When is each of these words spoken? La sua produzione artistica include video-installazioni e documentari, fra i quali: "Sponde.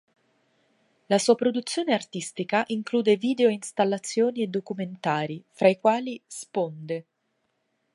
La 1.09 1.19
sua 1.19 1.35
produzione 1.35 1.93
artistica 1.93 2.63
include 2.69 3.17
video-installazioni 3.17 4.41
e 4.41 4.47
documentari, 4.47 5.43
fra 5.51 5.67
i 5.69 5.79
quali: 5.79 6.19
"Sponde. 6.25 7.05